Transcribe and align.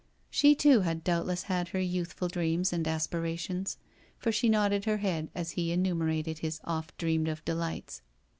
She, 0.31 0.55
too, 0.55 0.79
had 0.79 1.03
doubtless 1.03 1.43
had 1.43 1.67
her 1.67 1.79
youthful 1.79 2.27
dreams 2.27 2.73
and 2.73 2.87
aspirations, 2.87 3.77
for 4.17 4.31
she 4.31 4.49
nodded 4.49 4.85
her 4.85 4.97
head 4.97 5.29
as 5.35 5.51
he 5.51 5.71
enu 5.71 5.93
merated 5.93 6.39
his 6.39 6.59
oft 6.63 6.97
dreamed 6.97 7.27
of 7.27 7.45
delights. 7.45 8.01